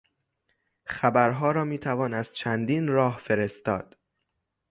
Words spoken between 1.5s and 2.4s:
را میتوان از